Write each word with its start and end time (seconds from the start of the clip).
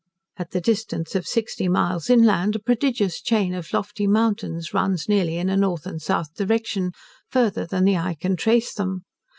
At 0.37 0.49
the 0.49 0.61
distance 0.61 1.13
of 1.13 1.27
60 1.27 1.67
miles 1.67 2.09
inland, 2.09 2.55
a 2.55 2.59
prodigious 2.59 3.21
chain 3.21 3.53
of 3.53 3.71
lofty 3.71 4.07
mountains 4.07 4.73
runs 4.73 5.07
nearly 5.07 5.35
in 5.37 5.47
a 5.47 5.55
north 5.55 5.85
and 5.85 6.01
south 6.01 6.33
direction, 6.33 6.91
further 7.29 7.67
than 7.67 7.83
the 7.83 7.97
eye 7.97 8.17
can 8.19 8.35
trace 8.35 8.73
them. 8.73 9.03